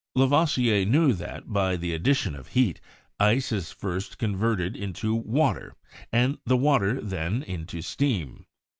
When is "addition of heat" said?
1.93-2.81